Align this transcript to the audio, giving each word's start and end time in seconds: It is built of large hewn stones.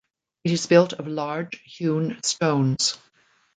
It 0.43 0.49
is 0.49 0.65
built 0.65 0.93
of 0.93 1.05
large 1.05 1.61
hewn 1.63 2.23
stones. 2.23 2.97